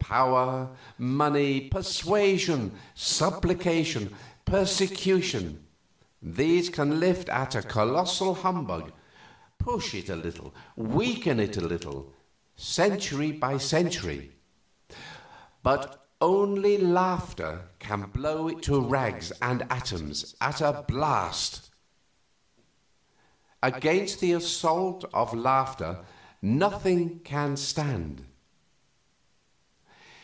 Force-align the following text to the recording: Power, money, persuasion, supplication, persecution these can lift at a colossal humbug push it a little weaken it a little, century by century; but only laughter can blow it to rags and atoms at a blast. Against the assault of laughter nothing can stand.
Power, 0.00 0.68
money, 0.98 1.68
persuasion, 1.68 2.78
supplication, 2.94 4.14
persecution 4.44 5.66
these 6.22 6.70
can 6.70 7.00
lift 7.00 7.28
at 7.28 7.56
a 7.56 7.62
colossal 7.62 8.36
humbug 8.36 8.92
push 9.58 9.94
it 9.94 10.08
a 10.08 10.16
little 10.16 10.54
weaken 10.76 11.40
it 11.40 11.56
a 11.56 11.60
little, 11.60 12.12
century 12.56 13.32
by 13.32 13.58
century; 13.58 14.30
but 15.64 16.06
only 16.20 16.78
laughter 16.78 17.68
can 17.80 18.02
blow 18.10 18.46
it 18.46 18.62
to 18.62 18.80
rags 18.80 19.32
and 19.42 19.66
atoms 19.70 20.36
at 20.40 20.60
a 20.60 20.84
blast. 20.86 21.68
Against 23.60 24.20
the 24.20 24.32
assault 24.32 25.04
of 25.12 25.34
laughter 25.34 26.04
nothing 26.40 27.18
can 27.20 27.56
stand. 27.56 28.24